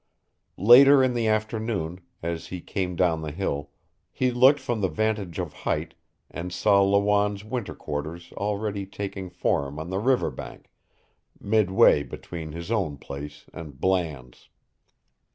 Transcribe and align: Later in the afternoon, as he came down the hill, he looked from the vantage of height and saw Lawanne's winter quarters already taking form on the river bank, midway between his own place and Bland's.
Later 0.57 1.03
in 1.03 1.13
the 1.13 1.27
afternoon, 1.27 2.01
as 2.23 2.47
he 2.47 2.59
came 2.59 2.95
down 2.95 3.21
the 3.21 3.29
hill, 3.31 3.69
he 4.11 4.31
looked 4.31 4.59
from 4.59 4.81
the 4.81 4.87
vantage 4.87 5.37
of 5.37 5.53
height 5.53 5.93
and 6.31 6.51
saw 6.51 6.81
Lawanne's 6.81 7.43
winter 7.45 7.75
quarters 7.75 8.33
already 8.35 8.87
taking 8.87 9.29
form 9.29 9.77
on 9.77 9.91
the 9.91 9.99
river 9.99 10.31
bank, 10.31 10.71
midway 11.39 12.01
between 12.01 12.51
his 12.51 12.71
own 12.71 12.97
place 12.97 13.45
and 13.53 13.79
Bland's. 13.79 14.49